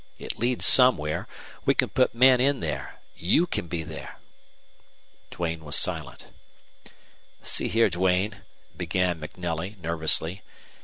[0.17, 1.27] It leads somewhere.
[1.63, 2.99] We can put men in there.
[3.15, 4.17] You can be there."
[5.29, 6.25] Duane was silent.
[7.43, 8.41] "See here, Duane,"
[8.75, 10.41] began MacNelly, nervously.